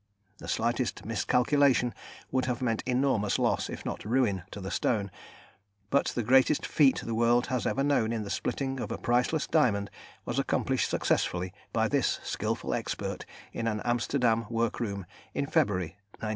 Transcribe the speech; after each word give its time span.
The 0.39 0.47
slightest 0.47 1.05
miscalculation 1.05 1.93
would 2.31 2.45
have 2.45 2.59
meant 2.59 2.81
enormous 2.87 3.37
loss, 3.37 3.69
if 3.69 3.85
not 3.85 4.03
ruin, 4.03 4.41
to 4.49 4.59
the 4.59 4.71
stone, 4.71 5.11
but 5.91 6.07
the 6.07 6.23
greatest 6.23 6.65
feat 6.65 6.99
the 7.05 7.13
world 7.13 7.45
has 7.53 7.67
ever 7.67 7.83
known 7.83 8.11
in 8.11 8.23
the 8.23 8.31
splitting 8.31 8.79
of 8.79 8.91
a 8.91 8.97
priceless 8.97 9.45
diamond 9.45 9.91
was 10.25 10.39
accomplished 10.39 10.89
successfully 10.89 11.53
by 11.71 11.87
this 11.87 12.19
skilful 12.23 12.73
expert 12.73 13.27
in 13.53 13.67
an 13.67 13.79
Amsterdam 13.85 14.47
workroom 14.49 15.05
in 15.35 15.45
February, 15.45 15.97
1908. 16.17 16.29